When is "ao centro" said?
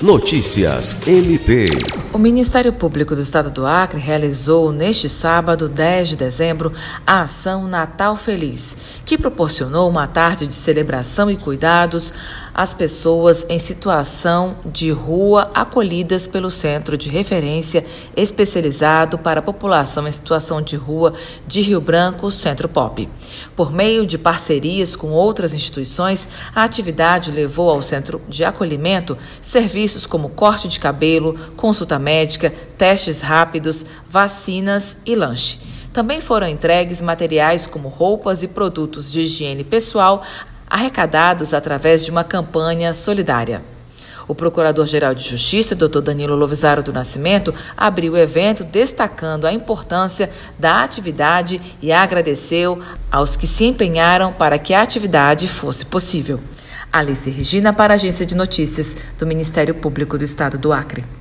27.70-28.20